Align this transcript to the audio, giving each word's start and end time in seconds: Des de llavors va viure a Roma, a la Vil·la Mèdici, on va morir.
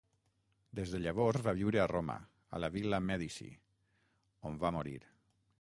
Des 0.79 0.93
de 0.93 1.01
llavors 1.03 1.43
va 1.49 1.53
viure 1.59 1.83
a 1.83 1.85
Roma, 1.93 2.17
a 2.59 2.63
la 2.65 2.71
Vil·la 2.79 3.03
Mèdici, 3.13 3.51
on 4.51 4.61
va 4.65 4.77
morir. 4.81 4.99